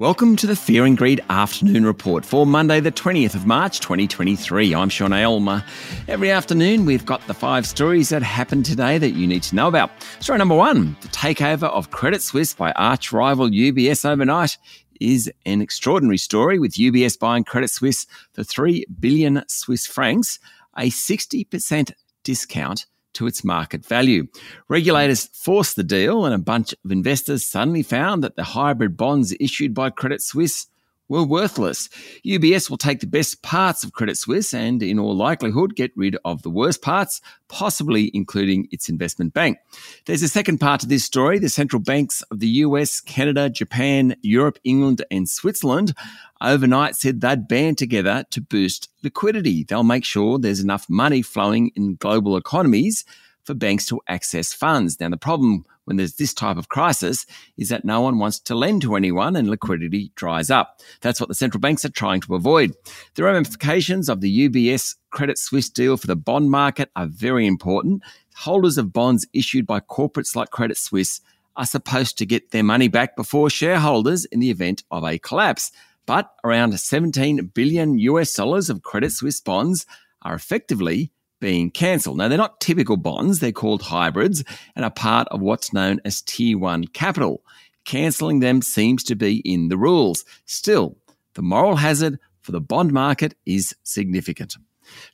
[0.00, 4.74] Welcome to the Fear and Greed Afternoon Report for Monday, the 20th of March 2023.
[4.74, 5.64] I'm Sean Aylmer.
[6.08, 9.68] Every afternoon, we've got the five stories that happened today that you need to know
[9.68, 9.92] about.
[10.18, 14.58] Story number one the takeover of Credit Suisse by arch rival UBS overnight
[15.00, 20.40] is an extraordinary story, with UBS buying Credit Suisse for 3 billion Swiss francs,
[20.76, 21.92] a 60%
[22.24, 24.26] discount to its market value.
[24.68, 29.34] Regulators forced the deal, and a bunch of investors suddenly found that the hybrid bonds
[29.40, 30.66] issued by Credit Suisse
[31.08, 31.88] were worthless.
[32.24, 36.16] UBS will take the best parts of Credit Suisse and, in all likelihood, get rid
[36.24, 39.58] of the worst parts, possibly including its investment bank.
[40.06, 41.38] There's a second part to this story.
[41.38, 45.94] The central banks of the US, Canada, Japan, Europe, England, and Switzerland
[46.40, 49.64] overnight said they'd band together to boost liquidity.
[49.64, 53.04] They'll make sure there's enough money flowing in global economies
[53.44, 54.98] for banks to access funds.
[55.00, 57.26] Now, the problem when there's this type of crisis
[57.56, 60.80] is that no one wants to lend to anyone and liquidity dries up.
[61.02, 62.74] That's what the central banks are trying to avoid.
[63.14, 68.02] The ramifications of the UBS Credit Suisse deal for the bond market are very important.
[68.34, 71.20] Holders of bonds issued by corporates like Credit Suisse
[71.56, 75.70] are supposed to get their money back before shareholders in the event of a collapse.
[76.06, 79.86] But around 17 billion US dollars of Credit Suisse bonds
[80.22, 82.18] are effectively being cancelled.
[82.18, 86.22] Now, they're not typical bonds, they're called hybrids and are part of what's known as
[86.22, 87.42] Tier 1 capital.
[87.84, 90.24] Cancelling them seems to be in the rules.
[90.46, 90.96] Still,
[91.34, 94.56] the moral hazard for the bond market is significant.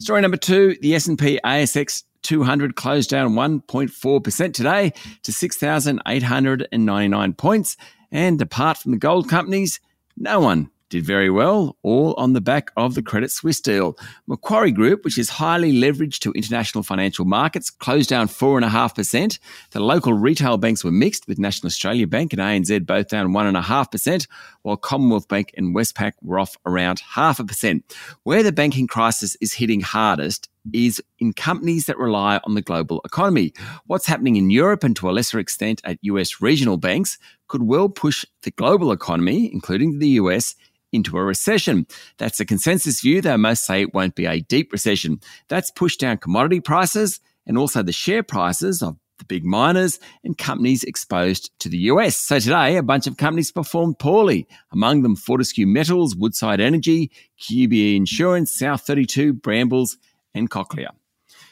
[0.00, 7.76] Story number two, the S&P ASX 200 closed down 1.4% today to 6,899 points.
[8.12, 9.80] And apart from the gold companies,
[10.16, 13.96] no one did very well, all on the back of the Credit Suisse deal.
[14.26, 19.38] Macquarie Group, which is highly leveraged to international financial markets, closed down 4.5%.
[19.70, 24.26] The local retail banks were mixed, with National Australia Bank and ANZ both down 1.5%,
[24.62, 27.84] while Commonwealth Bank and Westpac were off around half a percent.
[28.24, 33.00] Where the banking crisis is hitting hardest is in companies that rely on the global
[33.04, 33.52] economy.
[33.86, 37.18] What's happening in Europe and to a lesser extent at US regional banks
[37.48, 40.54] could well push the global economy, including the US,
[40.92, 41.86] into a recession.
[42.18, 45.20] That's a consensus view, though most say it won't be a deep recession.
[45.48, 50.36] That's pushed down commodity prices and also the share prices of the big miners and
[50.36, 52.16] companies exposed to the US.
[52.16, 54.48] So today, a bunch of companies performed poorly.
[54.72, 59.98] Among them, Fortescue Metals, Woodside Energy, QBE Insurance, South 32, Brambles,
[60.34, 60.90] and Cochlear.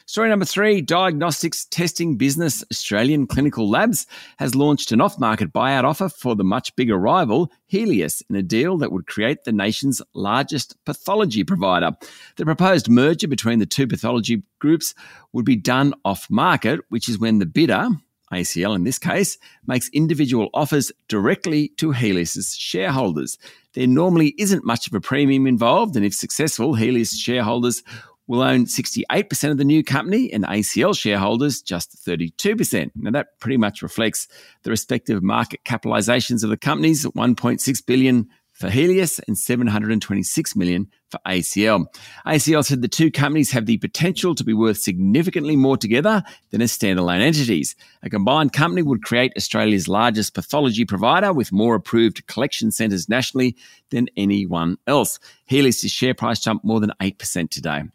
[0.09, 4.07] Story number three Diagnostics Testing Business Australian Clinical Labs
[4.39, 8.41] has launched an off market buyout offer for the much bigger rival, Healius, in a
[8.41, 11.91] deal that would create the nation's largest pathology provider.
[12.37, 14.95] The proposed merger between the two pathology groups
[15.31, 17.89] would be done off market, which is when the bidder,
[18.33, 19.37] ACL in this case,
[19.67, 23.37] makes individual offers directly to Healius's shareholders.
[23.73, 27.83] There normally isn't much of a premium involved, and if successful, Healius shareholders
[28.29, 32.91] will own 68% of the new company and ACL shareholders just 32%.
[32.95, 34.27] Now that pretty much reflects
[34.61, 41.19] the respective market capitalizations of the companies, 1.6 billion for Healius and 726 million for
[41.25, 41.85] ACL.
[42.27, 46.61] ACL said the two companies have the potential to be worth significantly more together than
[46.61, 47.75] as standalone entities.
[48.03, 53.55] A combined company would create Australia's largest pathology provider with more approved collection centres nationally
[53.89, 55.17] than anyone else.
[55.49, 57.85] Healius' share price jumped more than 8% today.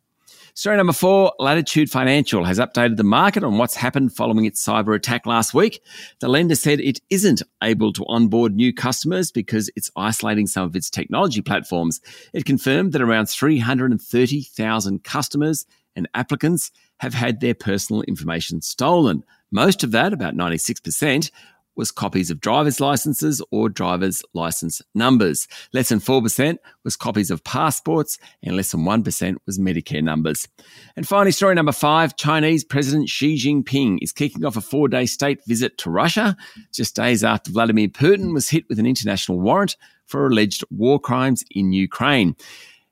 [0.57, 4.95] Story number four Latitude Financial has updated the market on what's happened following its cyber
[4.95, 5.83] attack last week.
[6.21, 10.77] The lender said it isn't able to onboard new customers because it's isolating some of
[10.77, 12.01] its technology platforms.
[12.33, 15.67] It confirmed that around 330,000 customers
[15.97, 19.25] and applicants have had their personal information stolen.
[19.51, 21.33] Most of that, about 96%,
[21.77, 25.49] was copies of driver's licenses or driver's license numbers.
[25.73, 30.49] Less than 4% was copies of passports, and less than 1% was Medicare numbers.
[30.97, 35.07] And finally, story number five Chinese President Xi Jinping is kicking off a four day
[35.07, 36.37] state visit to Russia
[36.73, 41.45] just days after Vladimir Putin was hit with an international warrant for alleged war crimes
[41.51, 42.37] in Ukraine.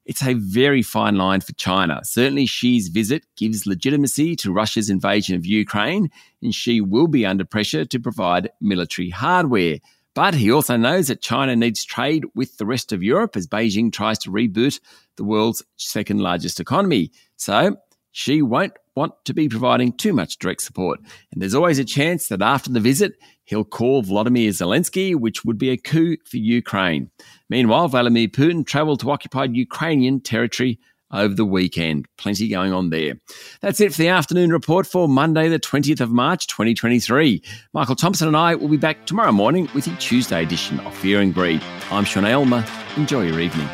[0.05, 2.01] It's a very fine line for China.
[2.03, 6.11] Certainly, Xi's visit gives legitimacy to Russia's invasion of Ukraine,
[6.43, 9.79] and Xi will be under pressure to provide military hardware.
[10.15, 13.93] But he also knows that China needs trade with the rest of Europe as Beijing
[13.93, 14.81] tries to reboot
[15.17, 17.13] the world's second largest economy.
[17.37, 17.77] So,
[18.11, 21.01] Xi won't want to be providing too much direct support.
[21.33, 25.59] And there's always a chance that after the visit, he'll call Vladimir Zelensky, which would
[25.59, 27.11] be a coup for Ukraine.
[27.49, 30.79] Meanwhile, Vladimir Putin travelled to occupied Ukrainian territory
[31.13, 32.07] over the weekend.
[32.17, 33.15] Plenty going on there.
[33.61, 37.43] That's it for the afternoon report for Monday, the 20th of March, 2023.
[37.75, 41.21] Michael Thompson and I will be back tomorrow morning with the Tuesday edition of Fear
[41.21, 41.63] and Greed.
[41.91, 42.65] I'm Sean Aylmer.
[42.97, 43.69] Enjoy your evening.